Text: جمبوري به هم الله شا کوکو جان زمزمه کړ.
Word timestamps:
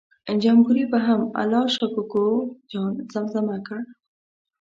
جمبوري 0.43 0.83
به 0.91 0.99
هم 1.07 1.21
الله 1.41 1.63
شا 1.75 1.87
کوکو 1.95 2.25
جان 2.71 2.93
زمزمه 3.13 3.57
کړ. 3.67 3.79